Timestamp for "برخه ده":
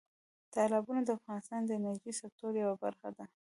2.83-3.25